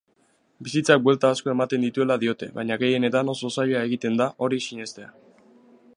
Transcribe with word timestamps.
Bizitzak 0.67 1.03
buelta 1.07 1.29
asko 1.35 1.51
ematen 1.53 1.85
dituela 1.87 2.17
diote 2.25 2.49
baina 2.57 2.79
gehienetan 2.85 3.31
oso 3.37 3.53
zaila 3.59 3.85
egiten 3.91 4.19
da 4.23 4.33
hori 4.47 4.63
sinestea. 4.71 5.13